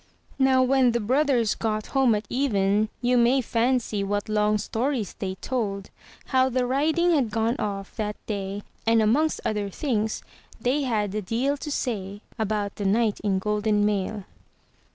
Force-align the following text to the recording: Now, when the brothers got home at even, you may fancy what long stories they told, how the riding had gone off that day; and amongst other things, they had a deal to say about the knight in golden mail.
Now, 0.39 0.63
when 0.63 0.93
the 0.93 0.99
brothers 0.99 1.53
got 1.53 1.85
home 1.93 2.15
at 2.15 2.25
even, 2.27 2.89
you 3.01 3.19
may 3.19 3.39
fancy 3.39 4.03
what 4.03 4.27
long 4.27 4.57
stories 4.57 5.13
they 5.19 5.35
told, 5.35 5.91
how 6.25 6.49
the 6.49 6.65
riding 6.65 7.11
had 7.11 7.29
gone 7.29 7.55
off 7.59 7.95
that 7.97 8.15
day; 8.25 8.63
and 8.87 8.99
amongst 8.99 9.41
other 9.45 9.69
things, 9.69 10.23
they 10.59 10.81
had 10.81 11.13
a 11.13 11.21
deal 11.21 11.55
to 11.57 11.69
say 11.71 12.21
about 12.39 12.77
the 12.77 12.85
knight 12.85 13.19
in 13.19 13.37
golden 13.37 13.85
mail. 13.85 14.23